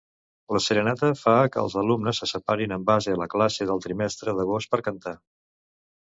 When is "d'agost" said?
4.39-4.71